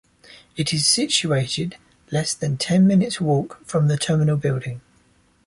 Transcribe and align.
It 0.57 0.73
is 0.73 0.87
situated 0.87 1.77
less 2.11 2.33
than 2.33 2.57
ten 2.57 2.87
minutes 2.87 3.21
walk 3.21 3.63
from 3.63 3.87
the 3.87 3.97
Terminal 3.97 4.35
building. 4.35 4.81